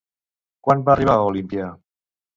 Quan 0.67 0.81
va 0.89 0.95
arribar 0.95 1.19
a 1.19 1.27
Olímpia? 1.33 1.69